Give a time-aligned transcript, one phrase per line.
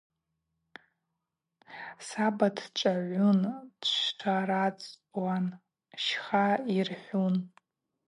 [2.07, 3.39] Саба дчвагъвун,
[3.81, 5.45] дшварацуан,
[6.03, 7.35] щха йырхӏун.